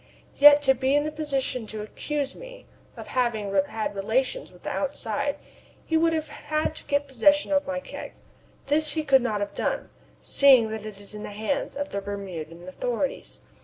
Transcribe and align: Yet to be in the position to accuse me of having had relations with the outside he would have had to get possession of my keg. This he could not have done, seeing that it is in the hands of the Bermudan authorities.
Yet 0.35 0.63
to 0.63 0.73
be 0.73 0.95
in 0.95 1.03
the 1.03 1.11
position 1.11 1.67
to 1.67 1.83
accuse 1.83 2.33
me 2.33 2.65
of 2.97 3.09
having 3.09 3.53
had 3.67 3.93
relations 3.93 4.51
with 4.51 4.63
the 4.63 4.71
outside 4.71 5.35
he 5.85 5.95
would 5.95 6.11
have 6.11 6.27
had 6.29 6.73
to 6.77 6.83
get 6.85 7.07
possession 7.07 7.51
of 7.51 7.67
my 7.67 7.79
keg. 7.79 8.13
This 8.65 8.93
he 8.93 9.03
could 9.03 9.21
not 9.21 9.41
have 9.41 9.53
done, 9.53 9.91
seeing 10.19 10.69
that 10.69 10.87
it 10.87 10.99
is 10.99 11.13
in 11.13 11.21
the 11.21 11.29
hands 11.33 11.75
of 11.75 11.89
the 11.89 12.01
Bermudan 12.01 12.67
authorities. 12.67 13.41